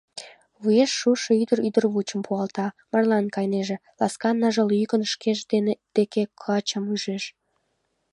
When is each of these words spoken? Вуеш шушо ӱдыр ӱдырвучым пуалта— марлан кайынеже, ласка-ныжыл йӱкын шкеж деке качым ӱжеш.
Вуеш 0.61 0.91
шушо 0.99 1.31
ӱдыр 1.43 1.59
ӱдырвучым 1.67 2.21
пуалта— 2.27 2.67
марлан 2.91 3.25
кайынеже, 3.35 3.77
ласка-ныжыл 3.99 4.69
йӱкын 4.79 5.03
шкеж 5.13 5.39
деке 5.97 6.23
качым 6.43 6.83
ӱжеш. 6.95 7.23